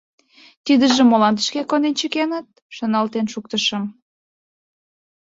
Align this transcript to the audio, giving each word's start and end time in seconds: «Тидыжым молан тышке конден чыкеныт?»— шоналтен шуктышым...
«Тидыжым 0.65 1.07
молан 1.09 1.33
тышке 1.37 1.61
конден 1.69 1.93
чыкеныт?»— 1.99 2.45
шоналтен 2.75 3.25
шуктышым... 3.33 3.83